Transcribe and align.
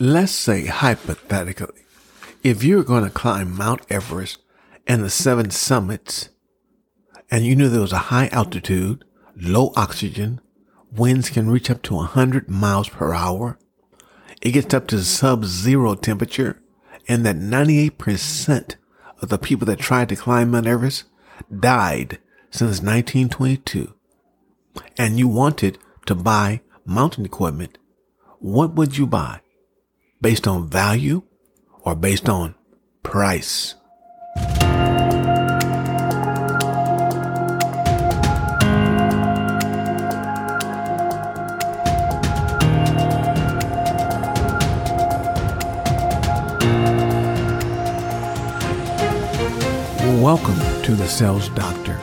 Let's 0.00 0.30
say 0.30 0.66
hypothetically, 0.66 1.82
if 2.44 2.62
you're 2.62 2.84
going 2.84 3.02
to 3.02 3.10
climb 3.10 3.56
Mount 3.56 3.80
Everest 3.90 4.38
and 4.86 5.02
the 5.02 5.10
seven 5.10 5.50
summits, 5.50 6.28
and 7.32 7.44
you 7.44 7.56
knew 7.56 7.68
there 7.68 7.80
was 7.80 7.92
a 7.92 8.12
high 8.14 8.28
altitude, 8.28 9.04
low 9.34 9.72
oxygen, 9.74 10.40
winds 10.92 11.30
can 11.30 11.50
reach 11.50 11.68
up 11.68 11.82
to 11.82 11.96
100 11.96 12.48
miles 12.48 12.88
per 12.88 13.12
hour, 13.12 13.58
it 14.40 14.52
gets 14.52 14.72
up 14.72 14.86
to 14.86 15.02
sub 15.02 15.44
zero 15.44 15.96
temperature, 15.96 16.62
and 17.08 17.26
that 17.26 17.34
98% 17.34 18.76
of 19.20 19.30
the 19.30 19.38
people 19.38 19.66
that 19.66 19.80
tried 19.80 20.10
to 20.10 20.16
climb 20.16 20.52
Mount 20.52 20.68
Everest 20.68 21.06
died 21.58 22.20
since 22.50 22.80
1922, 22.80 23.92
and 24.96 25.18
you 25.18 25.26
wanted 25.26 25.76
to 26.06 26.14
buy 26.14 26.60
mountain 26.84 27.24
equipment, 27.24 27.78
what 28.38 28.74
would 28.76 28.96
you 28.96 29.04
buy? 29.04 29.40
Based 30.20 30.48
on 30.48 30.68
value 30.68 31.22
or 31.82 31.94
based 31.94 32.28
on 32.28 32.56
price? 33.04 33.76
Welcome 50.20 50.58
to 50.82 50.96
the 50.96 51.06
Sales 51.06 51.48
Doctor. 51.50 51.96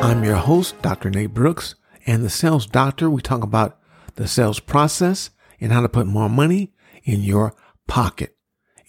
I'm 0.00 0.24
your 0.24 0.36
host, 0.36 0.80
Dr. 0.80 1.10
Nate 1.10 1.34
Brooks, 1.34 1.74
and 2.06 2.24
the 2.24 2.30
Sales 2.30 2.64
Doctor, 2.64 3.10
we 3.10 3.20
talk 3.20 3.44
about 3.44 3.78
the 4.14 4.26
sales 4.26 4.60
process 4.60 5.28
and 5.60 5.72
how 5.72 5.82
to 5.82 5.90
put 5.90 6.06
more 6.06 6.30
money 6.30 6.72
in 7.04 7.22
your 7.22 7.54
pocket. 7.86 8.36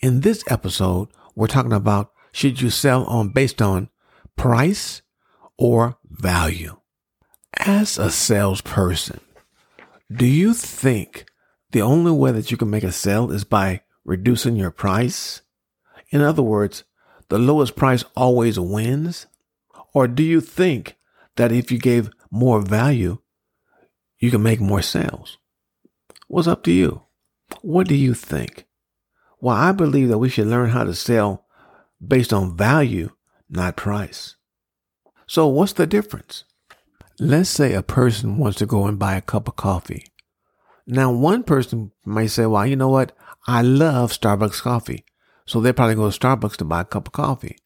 In 0.02 0.21
this 0.21 0.44
episode, 0.48 1.09
we're 1.35 1.48
talking 1.48 1.74
about 1.74 2.12
should 2.32 2.62
you 2.62 2.70
sell 2.70 3.05
on 3.05 3.29
based 3.29 3.62
on 3.62 3.90
price 4.35 5.01
or 5.57 5.98
value? 6.10 6.77
As 7.55 7.98
a 7.98 8.10
salesperson, 8.10 9.20
do 10.12 10.26
you 10.26 10.54
think 10.54 11.26
the 11.71 11.82
only 11.82 12.12
way 12.12 12.32
that 12.32 12.52
you 12.52 12.57
can 12.57 12.70
make 12.70 12.84
a 12.84 12.91
sale 12.91 13.32
is 13.32 13.43
by 13.43 13.82
reducing 14.04 14.55
your 14.55 14.71
price? 14.71 15.41
In 16.09 16.21
other 16.21 16.41
words, 16.41 16.84
the 17.30 17.40
lowest 17.40 17.76
price 17.76 18.04
always 18.15 18.59
wins? 18.59 19.27
Or 19.93 20.07
do 20.07 20.24
you 20.24 20.41
think 20.41 20.98
that 21.35 21.52
if 21.52 21.71
you 21.71 21.77
gave 21.77 22.12
more 22.32 22.62
value, 22.62 23.20
you 24.20 24.32
can 24.32 24.43
make 24.43 24.59
more 24.59 24.82
sales? 24.82 25.37
What's 26.27 26.48
up 26.48 26.63
to 26.63 26.71
you? 26.71 27.04
What 27.62 27.87
do 27.87 27.96
you 27.96 28.13
think? 28.13 28.65
Well, 29.40 29.55
I 29.55 29.71
believe 29.71 30.09
that 30.09 30.18
we 30.18 30.29
should 30.29 30.48
learn 30.48 30.70
how 30.70 30.84
to 30.84 30.93
sell 30.93 31.46
based 32.05 32.34
on 32.34 32.57
value, 32.57 33.12
not 33.49 33.76
price. 33.76 34.35
So 35.27 35.48
what's 35.48 35.74
the 35.74 35.87
difference? 35.87 36.43
Let's 37.20 37.49
say 37.49 37.74
a 37.74 37.84
person 37.84 38.37
wants 38.37 38.57
to 38.59 38.65
go 38.65 38.85
and 38.85 38.99
buy 38.99 39.15
a 39.15 39.21
cup 39.21 39.48
of 39.48 39.55
coffee. 39.55 40.05
Now, 40.85 41.12
one 41.12 41.43
person 41.43 41.91
might 42.05 42.27
say, 42.27 42.46
well, 42.46 42.65
you 42.65 42.76
know 42.76 42.90
what? 42.90 43.13
I 43.48 43.62
love 43.62 44.12
Starbucks 44.12 44.62
coffee. 44.62 45.05
So 45.46 45.59
they 45.59 45.74
probably 45.74 45.96
go 45.96 46.09
to 46.09 46.18
Starbucks 46.18 46.57
to 46.57 46.65
buy 46.65 46.81
a 46.81 46.85
cup 46.85 47.07
of 47.07 47.13
coffee. 47.13 47.57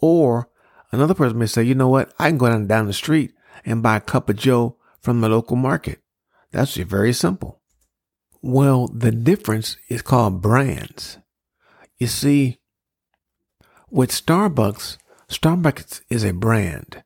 Or 0.00 0.48
another 0.92 1.14
person 1.14 1.38
may 1.38 1.46
say, 1.46 1.62
you 1.62 1.74
know 1.74 1.88
what? 1.88 2.12
I 2.18 2.28
can 2.28 2.38
go 2.38 2.48
down, 2.48 2.66
down 2.66 2.86
the 2.86 2.92
street 2.92 3.32
and 3.64 3.82
buy 3.82 3.96
a 3.96 4.00
cup 4.00 4.28
of 4.28 4.36
Joe 4.36 4.76
from 5.00 5.20
the 5.20 5.28
local 5.28 5.56
market. 5.56 6.00
That's 6.52 6.76
very 6.76 7.12
simple. 7.12 7.57
Well, 8.40 8.88
the 8.88 9.10
difference 9.10 9.76
is 9.88 10.02
called 10.02 10.40
brands. 10.40 11.18
You 11.98 12.06
see, 12.06 12.58
with 13.90 14.10
Starbucks, 14.10 14.98
Starbucks 15.28 16.02
is 16.08 16.24
a 16.24 16.32
brand. 16.32 17.02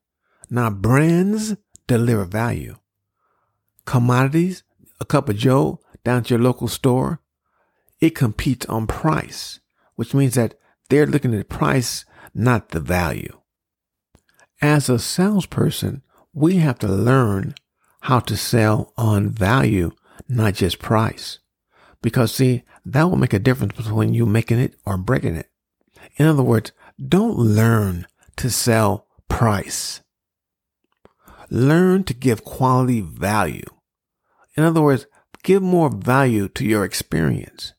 Now, 0.51 0.71
brands 0.71 1.57
deliver 1.87 2.25
value. 2.25 2.77
Commodities, 3.87 4.63
a 5.01 5.05
cup 5.05 5.29
of 5.29 5.37
Joe 5.37 5.81
down 6.05 6.25
to 6.25 6.35
your 6.35 6.43
local 6.43 6.69
store, 6.69 7.21
it 8.01 8.15
competes 8.15 8.67
on 8.67 8.87
price 8.87 9.61
which 10.03 10.15
means 10.15 10.35
that 10.35 10.55
they're 10.89 11.07
looking 11.07 11.35
at 11.35 11.49
price, 11.49 12.05
not 12.35 12.71
the 12.71 12.81
value. 12.81 13.39
As 14.61 14.89
a 14.89 14.99
salesperson, 14.99 16.03
we 16.33 16.57
have 16.57 16.79
to 16.81 16.89
learn 16.89 17.55
how 18.03 18.21
to 18.21 18.37
sell 18.37 18.93
on 18.97 19.31
value, 19.31 19.93
not 20.29 20.55
just 20.55 20.79
price. 20.79 21.39
Because 22.01 22.35
see, 22.35 22.65
that 22.85 23.05
will 23.05 23.17
make 23.17 23.33
a 23.33 23.39
difference 23.39 23.75
between 23.77 24.15
you 24.15 24.27
making 24.27 24.59
it 24.59 24.75
or 24.85 24.97
breaking 24.97 25.37
it. 25.37 25.51
In 26.17 26.27
other 26.27 26.43
words, 26.43 26.73
don't 27.09 27.39
learn 27.39 28.07
to 28.37 28.51
sell 28.51 29.07
price. 29.29 30.01
Learn 31.51 32.05
to 32.05 32.15
give 32.15 32.45
quality 32.45 33.01
value. 33.01 33.69
In 34.57 34.65
other 34.65 34.83
words, 34.83 35.07
give 35.43 35.63
more 35.63 35.91
value 35.91 36.49
to 36.49 36.65
your 36.65 36.85
experience. 36.85 37.75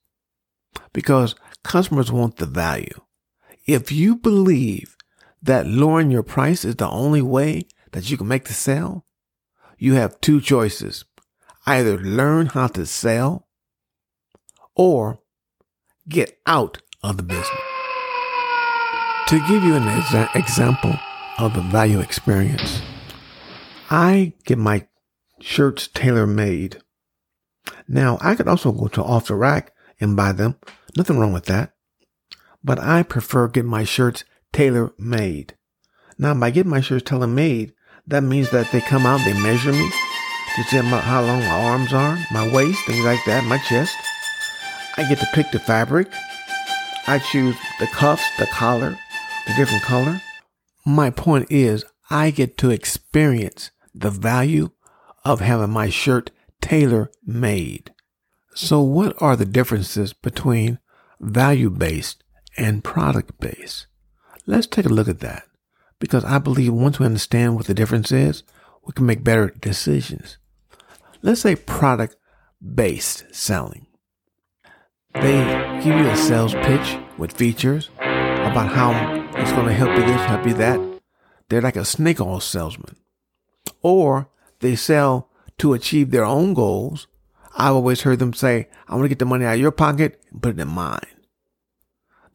Because 0.93 1.35
Customers 1.63 2.11
want 2.11 2.37
the 2.37 2.45
value. 2.45 3.01
If 3.65 3.91
you 3.91 4.15
believe 4.15 4.97
that 5.41 5.65
lowering 5.65 6.11
your 6.11 6.23
price 6.23 6.65
is 6.65 6.75
the 6.75 6.89
only 6.89 7.21
way 7.21 7.67
that 7.93 8.09
you 8.09 8.17
can 8.17 8.27
make 8.27 8.45
the 8.45 8.53
sale, 8.53 9.05
you 9.77 9.93
have 9.93 10.19
two 10.21 10.41
choices. 10.41 11.05
Either 11.65 11.97
learn 11.97 12.47
how 12.47 12.67
to 12.67 12.85
sell 12.85 13.47
or 14.75 15.19
get 16.09 16.37
out 16.45 16.81
of 17.01 17.17
the 17.17 17.23
business. 17.23 17.49
To 19.27 19.39
give 19.47 19.63
you 19.63 19.75
an 19.75 19.83
exa- 19.83 20.35
example 20.35 20.93
of 21.39 21.53
the 21.53 21.61
value 21.61 21.99
experience, 21.99 22.81
I 23.89 24.33
get 24.45 24.57
my 24.57 24.87
shirts 25.39 25.87
tailor 25.87 26.27
made. 26.27 26.81
Now, 27.87 28.17
I 28.21 28.35
could 28.35 28.47
also 28.47 28.71
go 28.71 28.87
to 28.87 29.03
off 29.03 29.27
the 29.27 29.35
rack 29.35 29.71
and 29.99 30.15
buy 30.15 30.33
them 30.33 30.57
Nothing 30.95 31.17
wrong 31.19 31.33
with 31.33 31.45
that. 31.45 31.73
But 32.63 32.79
I 32.79 33.03
prefer 33.03 33.47
getting 33.47 33.69
my 33.69 33.83
shirts 33.83 34.23
tailor 34.51 34.93
made. 34.97 35.55
Now, 36.17 36.33
by 36.33 36.51
getting 36.51 36.69
my 36.69 36.81
shirts 36.81 37.09
tailor 37.09 37.27
made, 37.27 37.73
that 38.05 38.21
means 38.21 38.51
that 38.51 38.71
they 38.71 38.81
come 38.81 39.05
out, 39.05 39.21
they 39.25 39.33
measure 39.33 39.71
me 39.71 39.89
to 40.55 40.63
see 40.63 40.77
how 40.77 41.21
long 41.21 41.39
my 41.39 41.63
arms 41.69 41.93
are, 41.93 42.17
my 42.31 42.49
waist, 42.53 42.79
things 42.85 43.03
like 43.03 43.19
that, 43.25 43.43
my 43.45 43.57
chest. 43.57 43.95
I 44.97 45.07
get 45.07 45.19
to 45.19 45.27
pick 45.33 45.51
the 45.51 45.59
fabric. 45.59 46.07
I 47.07 47.19
choose 47.19 47.55
the 47.79 47.87
cuffs, 47.87 48.23
the 48.37 48.45
collar, 48.47 48.97
the 49.47 49.53
different 49.55 49.83
color. 49.83 50.21
My 50.85 51.09
point 51.09 51.47
is, 51.49 51.83
I 52.09 52.31
get 52.31 52.57
to 52.59 52.69
experience 52.69 53.71
the 53.95 54.09
value 54.09 54.69
of 55.25 55.39
having 55.39 55.71
my 55.71 55.89
shirt 55.89 56.31
tailor 56.61 57.11
made. 57.25 57.91
So, 58.53 58.81
what 58.81 59.19
are 59.19 59.35
the 59.35 59.45
differences 59.45 60.13
between 60.13 60.79
value 61.23 61.69
based 61.69 62.23
and 62.57 62.83
product 62.83 63.39
based. 63.39 63.87
Let's 64.45 64.67
take 64.67 64.85
a 64.85 64.89
look 64.89 65.07
at 65.07 65.19
that 65.21 65.43
because 65.99 66.25
I 66.25 66.37
believe 66.37 66.73
once 66.73 66.99
we 66.99 67.05
understand 67.05 67.55
what 67.55 67.67
the 67.67 67.73
difference 67.73 68.11
is, 68.11 68.43
we 68.85 68.93
can 68.93 69.05
make 69.05 69.23
better 69.23 69.49
decisions. 69.49 70.37
Let's 71.25 71.39
say 71.39 71.55
product 71.55 72.17
based 72.61 73.33
selling. 73.33 73.87
They 75.13 75.79
give 75.81 75.97
you 75.97 76.09
a 76.09 76.17
sales 76.17 76.53
pitch 76.53 76.97
with 77.17 77.31
features 77.31 77.89
about 77.97 78.73
how 78.73 78.91
it's 79.33 79.53
going 79.53 79.67
to 79.67 79.73
help 79.73 79.97
you 79.97 80.05
this, 80.05 80.21
help 80.25 80.45
you 80.45 80.53
that. 80.55 80.99
They're 81.47 81.61
like 81.61 81.77
a 81.77 81.85
snake 81.85 82.19
oil 82.19 82.41
salesman. 82.41 82.97
Or 83.81 84.29
they 84.59 84.75
sell 84.75 85.29
to 85.59 85.71
achieve 85.71 86.11
their 86.11 86.25
own 86.25 86.53
goals. 86.53 87.07
I've 87.55 87.75
always 87.75 88.01
heard 88.01 88.19
them 88.19 88.33
say, 88.33 88.67
I 88.89 88.95
want 88.95 89.05
to 89.05 89.09
get 89.09 89.19
the 89.19 89.25
money 89.25 89.45
out 89.45 89.53
of 89.53 89.61
your 89.61 89.71
pocket 89.71 90.21
and 90.29 90.41
put 90.41 90.55
it 90.57 90.61
in 90.61 90.67
mine. 90.67 90.99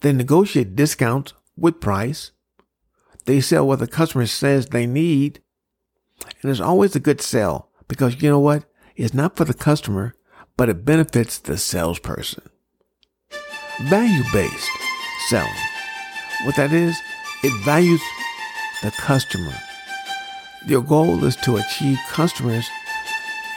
They 0.01 0.13
negotiate 0.13 0.77
discounts 0.77 1.35
with 1.59 1.79
price. 1.81 2.31
They 3.27 3.43
sell 3.43 3.67
what 3.67 3.81
the 3.81 3.87
customer 3.87 4.25
says 4.25 4.67
they 4.67 4.87
need. 4.87 5.43
And 6.41 6.51
it's 6.51 6.61
always 6.61 6.97
a 6.97 7.01
good 7.01 7.21
sell 7.21 7.69
because 7.87 8.23
you 8.23 8.31
know 8.31 8.41
what? 8.41 8.65
It's 8.99 9.15
not 9.15 9.37
for 9.37 9.45
the 9.45 9.55
customer, 9.55 10.17
but 10.57 10.69
it 10.69 10.85
benefits 10.85 11.39
the 11.39 11.57
salesperson. 11.57 12.51
Value 13.83 14.25
based 14.33 14.69
selling. 15.29 15.53
What 16.45 16.57
that 16.57 16.73
is, 16.73 16.99
it 17.45 17.53
values 17.65 18.01
the 18.83 18.91
customer. 18.91 19.55
Your 20.67 20.83
goal 20.83 21.23
is 21.25 21.37
to 21.37 21.59
achieve 21.59 21.97
customers 22.11 22.69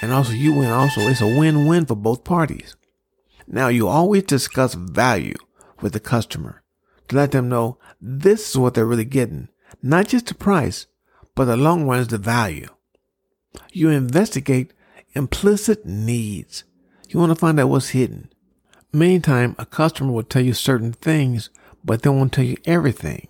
and 0.04 0.12
also 0.12 0.32
you 0.32 0.54
win 0.54 0.70
also. 0.70 1.02
It's 1.02 1.22
a 1.22 1.28
win-win 1.28 1.88
for 1.88 1.96
both 1.96 2.24
parties. 2.24 2.76
Now 3.48 3.70
you 3.70 3.88
always 3.88 4.24
discuss 4.24 4.76
value 4.76 5.38
with 5.82 5.94
the 5.94 6.00
customer 6.00 6.62
to 7.08 7.16
let 7.16 7.32
them 7.32 7.50
know 7.50 7.80
this 8.00 8.52
is 8.52 8.58
what 8.60 8.76
they're 8.76 8.86
really 8.86 9.06
getting. 9.06 9.50
Not 9.82 10.10
just 10.10 10.28
the 10.28 10.36
price, 10.36 10.86
but 11.34 11.46
the 11.46 11.58
long 11.58 11.88
run 11.88 12.00
is 12.00 12.10
the 12.10 12.20
value. 12.20 12.68
You 13.72 13.90
investigate 13.90 14.74
implicit 15.14 15.86
needs. 15.86 16.64
You 17.10 17.20
want 17.20 17.32
to 17.32 17.36
find 17.36 17.60
out 17.60 17.70
what's 17.70 17.90
hidden. 17.90 18.32
Many 18.94 19.20
times 19.20 19.56
a 19.58 19.66
customer 19.66 20.12
will 20.12 20.24
tell 20.24 20.42
you 20.42 20.54
certain 20.54 20.94
things, 20.94 21.50
but 21.84 22.02
they 22.02 22.10
won't 22.10 22.34
tell 22.34 22.44
you 22.44 22.58
everything. 22.66 23.28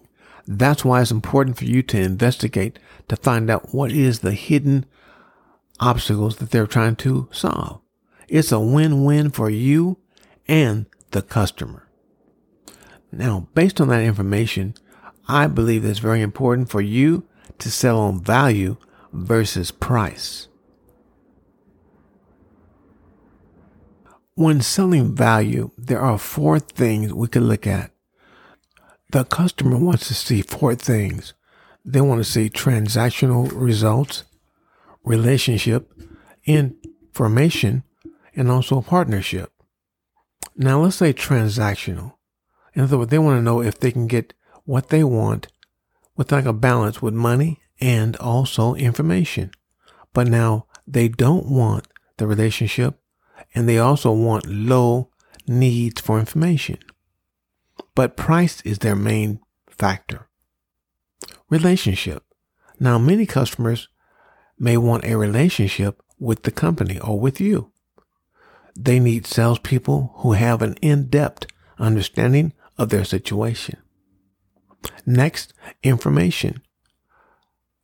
That's 0.48 0.84
why 0.84 1.02
it's 1.02 1.12
important 1.12 1.58
for 1.58 1.66
you 1.66 1.84
to 1.84 2.00
investigate 2.00 2.80
to 3.08 3.16
find 3.16 3.50
out 3.50 3.74
what 3.74 3.92
is 3.92 4.20
the 4.20 4.34
hidden 4.34 4.86
obstacles 5.80 6.38
that 6.38 6.52
they're 6.52 6.68
trying 6.68 6.96
to 6.98 7.28
solve. 7.32 7.82
It's 8.28 8.52
a 8.52 8.60
win-win 8.60 9.32
for 9.32 9.50
you 9.50 9.98
and 10.48 10.86
the 11.12 11.22
customer. 11.22 11.88
Now, 13.12 13.48
based 13.54 13.82
on 13.82 13.90
that 13.90 14.04
information, 14.04 14.76
I 15.28 15.48
believe 15.48 15.86
it's 15.86 16.00
very 16.00 16.22
important 16.22 16.70
for 16.70 16.82
you 16.82 17.28
to 17.60 17.70
sell 17.70 18.00
on 18.00 18.22
value 18.22 18.78
versus 19.12 19.72
price. 19.72 20.48
When 24.42 24.62
selling 24.62 25.16
value, 25.16 25.70
there 25.78 26.02
are 26.02 26.18
four 26.18 26.58
things 26.58 27.14
we 27.14 27.28
can 27.28 27.48
look 27.48 27.68
at. 27.68 27.92
The 29.12 29.24
customer 29.24 29.78
wants 29.78 30.08
to 30.08 30.16
see 30.16 30.42
four 30.42 30.74
things. 30.74 31.36
They 31.86 32.02
want 32.02 32.22
to 32.22 32.32
see 32.32 32.50
transactional 32.50 33.52
results, 33.54 34.24
relationship, 35.04 35.94
information, 36.44 37.84
and 38.36 38.50
also 38.50 38.82
partnership. 38.82 39.52
Now 40.56 40.82
let's 40.82 40.96
say 40.96 41.14
transactional. 41.14 42.16
In 42.74 42.82
other 42.82 42.98
words, 42.98 43.12
they 43.12 43.20
want 43.20 43.38
to 43.38 43.44
know 43.44 43.62
if 43.62 43.80
they 43.80 43.92
can 43.92 44.08
get 44.08 44.34
what 44.64 44.90
they 44.90 45.04
want 45.04 45.50
with 46.18 46.32
like 46.32 46.46
a 46.46 46.52
balance 46.54 47.00
with 47.00 47.14
money 47.14 47.60
and 47.80 48.16
also 48.16 48.74
information. 48.74 49.52
But 50.14 50.26
now 50.26 50.66
they 50.88 51.10
don't 51.10 51.46
want 51.46 51.86
the 52.18 52.26
relationship 52.26 53.01
and 53.54 53.68
they 53.68 53.78
also 53.78 54.12
want 54.12 54.46
low 54.46 55.10
needs 55.48 56.02
for 56.02 56.20
information. 56.20 56.78
But 57.96 58.18
price 58.18 58.62
is 58.62 58.80
their 58.80 58.96
main 58.96 59.40
factor. 59.68 60.28
Relationship. 61.50 62.24
Now 62.80 62.98
many 62.98 63.26
customers 63.26 63.90
may 64.58 64.78
want 64.78 65.06
a 65.06 65.16
relationship 65.16 66.02
with 66.20 66.44
the 66.44 66.52
company 66.52 67.00
or 67.00 67.20
with 67.20 67.42
you. 67.42 67.72
They 68.78 69.00
need 69.00 69.26
salespeople 69.26 70.14
who 70.18 70.34
have 70.34 70.62
an 70.62 70.76
in-depth 70.82 71.48
understanding 71.78 72.54
of 72.78 72.90
their 72.90 73.04
situation. 73.04 73.78
Next, 75.06 75.54
information. 75.84 76.62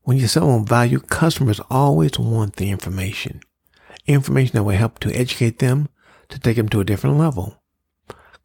When 0.04 0.18
you 0.18 0.28
sell 0.28 0.50
on 0.50 0.66
value, 0.66 1.00
customers 1.00 1.60
always 1.70 2.18
want 2.18 2.56
the 2.56 2.72
information. 2.72 3.42
Information 4.08 4.54
that 4.56 4.64
will 4.64 4.76
help 4.76 5.00
to 5.00 5.14
educate 5.14 5.60
them 5.60 5.90
to 6.30 6.40
take 6.40 6.58
them 6.58 6.70
to 6.70 6.80
a 6.80 6.86
different 6.86 7.18
level. 7.18 7.62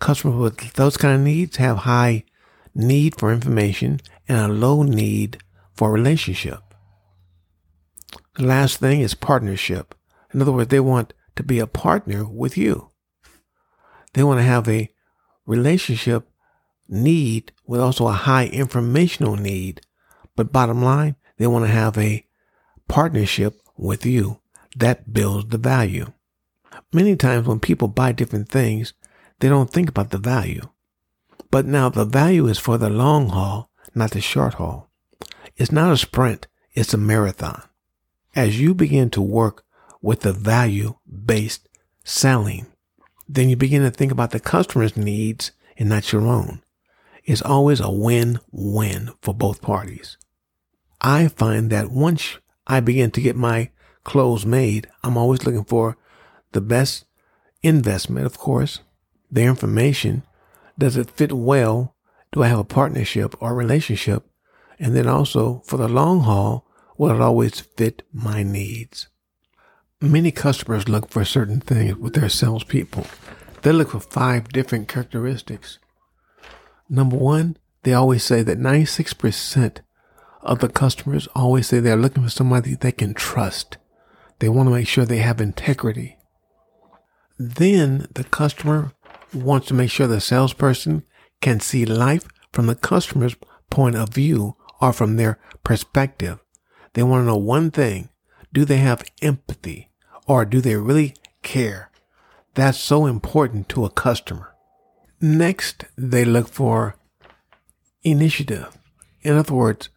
Customers 0.01 0.37
with 0.37 0.73
those 0.75 0.97
kind 0.97 1.15
of 1.15 1.21
needs 1.21 1.57
have 1.57 1.79
high 1.79 2.25
need 2.75 3.19
for 3.19 3.33
information 3.33 4.01
and 4.29 4.39
a 4.39 4.49
low 4.49 4.83
need 4.83 5.39
for 5.73 5.93
relationship. 5.93 6.61
The 8.35 8.45
last 8.45 8.79
thing 8.79 9.01
is 9.01 9.15
partnership. 9.15 9.95
In 10.33 10.43
other 10.43 10.53
words, 10.53 10.71
they 10.71 10.81
want 10.81 11.13
to 11.37 11.43
be 11.43 11.59
a 11.59 11.67
partner 11.67 12.25
with 12.25 12.57
you. 12.57 12.91
They 14.15 14.23
want 14.23 14.39
to 14.41 14.45
have 14.45 14.69
a 14.69 14.91
relationship 15.47 16.29
need 16.89 17.53
with 17.67 17.81
also 17.81 18.09
a 18.09 18.13
high 18.13 18.47
informational 18.47 19.37
need. 19.37 19.83
But 20.35 20.53
bottom 20.53 20.83
line, 20.83 21.17
they 21.39 21.47
want 21.47 21.65
to 21.67 21.71
have 21.71 21.97
a 21.97 22.27
partnership 22.89 23.61
with 23.77 24.05
you 24.05 24.42
that 24.77 25.13
builds 25.13 25.49
the 25.49 25.59
value. 25.59 26.13
Many 26.93 27.17
times 27.17 27.47
when 27.47 27.61
people 27.61 27.89
buy 27.89 28.13
different 28.13 28.49
things, 28.49 28.93
they 29.41 29.49
don't 29.49 29.71
think 29.71 29.89
about 29.89 30.11
the 30.11 30.19
value. 30.19 30.69
But 31.51 31.67
now 31.67 31.89
the 31.89 32.05
value 32.05 32.47
is 32.47 32.59
for 32.59 32.79
the 32.79 32.91
long 32.91 33.29
haul, 33.31 33.71
not 33.95 34.13
the 34.13 34.21
short 34.21 34.55
haul. 34.55 34.91
It's 35.57 35.73
not 35.73 35.93
a 35.93 35.97
sprint, 35.97 36.47
it's 36.73 36.95
a 36.95 36.99
marathon. 36.99 37.63
As 38.35 38.61
you 38.61 38.75
begin 38.75 39.11
to 39.11 39.21
work 39.21 39.65
with 40.01 40.21
the 40.21 40.33
value 40.33 40.95
based 41.07 41.69
selling, 42.05 42.67
then 43.29 43.49
you 43.49 43.57
begin 43.57 43.83
to 43.83 43.91
think 43.91 44.13
about 44.13 44.31
the 44.31 44.41
customer's 44.41 44.97
needs 44.97 45.53
and 45.77 45.89
not 45.89 46.13
your 46.13 46.27
own. 46.27 46.63
It's 47.25 47.43
always 47.43 47.81
a 47.81 47.91
win-win 47.91 49.11
for 49.21 49.35
both 49.35 49.63
parties. 49.63 50.17
I 51.01 51.29
find 51.29 51.71
that 51.71 51.91
once 51.91 52.39
I 52.67 52.81
begin 52.81 53.11
to 53.13 53.21
get 53.21 53.37
my 53.37 53.71
clothes 54.05 54.47
made, 54.47 54.89
I'm 55.03 55.17
always 55.17 55.45
looking 55.45 55.65
for 55.65 55.97
the 56.53 56.61
best 56.61 57.05
investment, 57.63 58.27
of 58.27 58.39
course, 58.39 58.81
their 59.31 59.49
information. 59.49 60.23
Does 60.79 60.97
it 60.97 61.11
fit 61.11 61.33
well? 61.33 61.95
Do 62.33 62.43
I 62.43 62.49
have 62.49 62.59
a 62.59 62.65
partnership 62.65 63.35
or 63.41 63.55
relationship? 63.55 64.25
And 64.79 64.97
then 64.97 65.07
also 65.07 65.63
for 65.65 65.77
the 65.77 65.89
long 65.89 66.21
haul, 66.21 66.67
will 66.97 67.11
it 67.11 67.21
always 67.21 67.61
fit 67.61 68.03
my 68.13 68.43
needs? 68.43 69.09
Many 70.01 70.33
customers 70.33 70.89
look 70.89 71.11
for 71.11 71.25
certain 71.25 71.61
things 71.61 71.97
with 71.97 72.15
their 72.15 72.29
salespeople. 72.29 73.07
They 73.63 73.73
look 73.73 73.91
for 73.91 74.01
five 74.01 74.49
different 74.49 74.89
characteristics. 74.89 75.79
Number 76.89 77.17
one, 77.17 77.57
they 77.85 77.95
always 77.95 78.25
say 78.25 78.43
that 78.43 78.59
96% 78.59 79.79
of 80.43 80.59
the 80.59 80.69
customers 80.69 81.29
always 81.35 81.69
say 81.69 81.79
they're 81.79 81.97
looking 81.97 82.25
for 82.25 82.31
somebody 82.31 82.75
they 82.75 82.93
can 82.93 83.15
trust. 83.15 83.77
They 84.43 84.49
want 84.49 84.67
to 84.67 84.75
make 84.75 84.89
sure 84.89 85.05
they 85.05 85.19
have 85.19 85.41
integrity. 85.41 86.17
Then 87.39 88.09
the 88.13 88.25
customer 88.25 88.91
wants 89.33 89.69
to 89.69 89.75
make 89.75 89.93
sure 89.93 90.09
the 90.09 90.21
salesperson 90.21 91.05
can 91.41 91.61
see 91.61 91.87
life 91.87 92.27
from 92.53 92.67
the 92.67 92.75
customer's 92.75 93.37
point 93.71 93.95
of 93.95 94.09
view 94.09 94.57
or 94.81 94.93
from 94.93 95.15
their 95.15 95.39
perspective. 95.63 96.41
They 96.95 97.05
want 97.05 97.23
to 97.23 97.27
know 97.27 97.37
one 97.37 97.71
thing. 97.71 98.09
Do 98.53 98.65
they 98.65 98.79
have 98.79 99.09
empathy? 99.23 99.93
or 100.27 100.45
do 100.45 100.61
they 100.61 100.77
really 100.77 101.15
care? 101.43 101.91
That's 102.55 102.79
so 102.79 103.07
important 103.07 103.69
to 103.71 103.85
a 103.85 103.91
customer. 103.91 104.55
Next, 105.21 105.85
they 105.97 106.25
look 106.25 106.49
for 106.49 106.97
initiative. 108.03 108.77
In 109.23 109.37
other 109.37 109.55
words, 109.55 109.89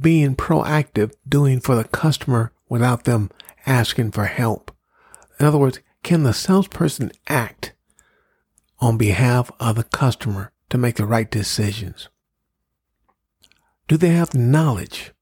being 0.00 0.36
proactive, 0.36 1.12
doing 1.28 1.60
for 1.60 1.74
the 1.74 1.84
customer 1.84 2.52
without 2.68 3.04
them 3.04 3.30
asking 3.66 4.12
for 4.12 4.24
help. 4.26 4.74
In 5.38 5.46
other 5.46 5.58
words, 5.58 5.80
can 6.02 6.22
the 6.22 6.32
salesperson 6.32 7.12
act 7.28 7.72
on 8.80 8.96
behalf 8.96 9.50
of 9.60 9.76
the 9.76 9.84
customer 9.84 10.52
to 10.70 10.78
make 10.78 10.96
the 10.96 11.06
right 11.06 11.30
decisions? 11.30 12.08
Do 13.88 13.96
they 13.96 14.10
have 14.10 14.34
knowledge 14.34 15.12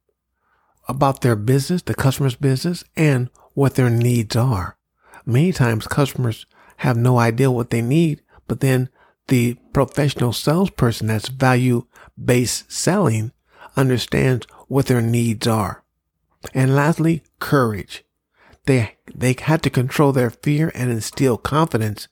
about 0.88 1.20
their 1.20 1.36
business, 1.36 1.82
the 1.82 1.94
customer's 1.94 2.36
business, 2.36 2.84
and 2.96 3.30
what 3.54 3.74
their 3.74 3.90
needs 3.90 4.36
are. 4.36 4.76
Many 5.24 5.52
times 5.52 5.86
customers 5.86 6.46
have 6.78 6.96
no 6.96 7.18
idea 7.18 7.50
what 7.50 7.70
they 7.70 7.82
need, 7.82 8.22
but 8.46 8.60
then 8.60 8.88
the 9.28 9.54
professional 9.72 10.32
salesperson 10.32 11.08
that's 11.08 11.28
value 11.28 11.86
based 12.22 12.70
selling 12.70 13.32
understands 13.76 14.46
what 14.68 14.86
their 14.86 15.02
needs 15.02 15.46
are. 15.46 15.84
And 16.54 16.76
lastly, 16.76 17.24
courage. 17.40 18.04
They, 18.66 18.96
they 19.14 19.34
had 19.38 19.62
to 19.62 19.70
control 19.70 20.12
their 20.12 20.30
fear 20.30 20.70
and 20.74 20.90
instill 20.90 21.38
confidence 21.38 22.08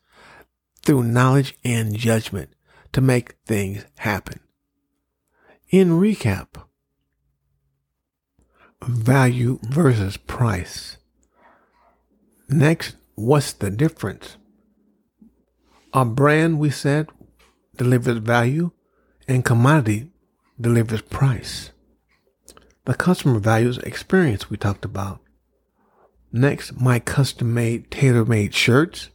through 0.83 1.03
knowledge 1.03 1.59
and 1.65 1.97
judgment 1.97 2.51
to 2.93 3.01
make 3.01 3.37
things 3.45 3.85
happen. 3.99 4.41
In 5.71 5.91
recap, 5.91 6.49
value 8.83 9.59
versus 9.65 10.17
price. 10.17 10.99
Next, 12.49 12.97
what's 13.17 13.53
the 13.53 13.71
difference? 13.71 14.37
A 15.93 16.05
brand, 16.05 16.59
we 16.59 16.71
said, 16.71 17.09
delivers 17.77 18.19
value 18.19 18.71
and 19.27 19.45
commodity 19.45 20.11
delivers 20.61 21.03
price. 21.03 21.71
The 22.85 22.95
customer 22.95 23.41
values 23.41 23.79
experience 23.79 24.51
we 24.51 24.57
talked 24.57 24.85
about. 24.85 25.24
Next, 26.37 26.81
my 26.81 26.99
custom 26.99 27.55
made, 27.55 27.93
tailor 27.93 28.25
made 28.25 28.55
shirts, 28.55 29.11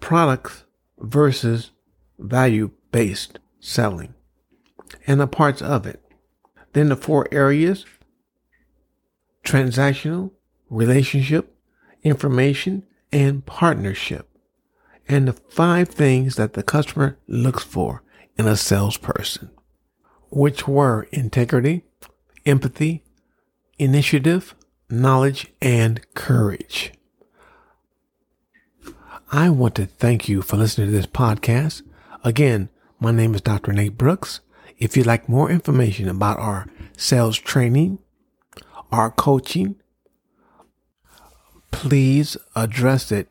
products 0.00 0.64
versus 0.98 1.72
value 2.18 2.70
based 2.90 3.38
selling, 3.60 4.14
and 5.06 5.20
the 5.20 5.26
parts 5.26 5.60
of 5.60 5.86
it. 5.86 6.02
Then 6.72 6.88
the 6.88 6.96
four 6.96 7.28
areas 7.30 7.84
transactional, 9.44 10.30
relationship, 10.70 11.54
information, 12.02 12.84
and 13.12 13.44
partnership. 13.44 14.30
And 15.10 15.28
the 15.28 15.34
five 15.34 15.90
things 15.90 16.36
that 16.36 16.54
the 16.54 16.62
customer 16.62 17.18
looks 17.26 17.64
for 17.64 18.02
in 18.38 18.46
a 18.46 18.56
salesperson, 18.56 19.50
which 20.30 20.66
were 20.66 21.06
integrity, 21.12 21.84
empathy, 22.46 23.04
initiative, 23.78 24.54
knowledge, 24.90 25.48
and 25.60 26.00
courage. 26.14 26.92
I 29.30 29.50
want 29.50 29.74
to 29.74 29.84
thank 29.86 30.28
you 30.28 30.40
for 30.40 30.56
listening 30.56 30.86
to 30.88 30.92
this 30.92 31.06
podcast. 31.06 31.82
Again, 32.24 32.70
my 32.98 33.12
name 33.12 33.34
is 33.34 33.42
Dr. 33.42 33.72
Nate 33.72 33.98
Brooks. 33.98 34.40
If 34.78 34.96
you'd 34.96 35.06
like 35.06 35.28
more 35.28 35.50
information 35.50 36.08
about 36.08 36.38
our 36.38 36.66
sales 36.96 37.38
training, 37.38 37.98
our 38.90 39.10
coaching, 39.10 39.76
please 41.70 42.38
address 42.56 43.12
it 43.12 43.28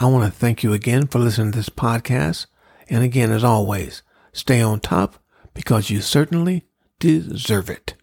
I 0.00 0.06
want 0.06 0.24
to 0.24 0.30
thank 0.38 0.62
you 0.62 0.72
again 0.72 1.06
for 1.06 1.18
listening 1.18 1.52
to 1.52 1.58
this 1.58 1.68
podcast. 1.68 2.46
And 2.88 3.04
again, 3.04 3.30
as 3.32 3.44
always, 3.44 4.02
stay 4.34 4.60
on 4.60 4.80
top 4.80 5.16
because 5.54 5.88
you 5.88 6.02
certainly 6.02 6.66
deserve 6.98 7.70
it. 7.70 7.94